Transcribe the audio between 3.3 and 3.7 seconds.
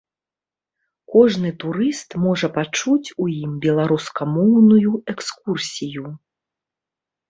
ім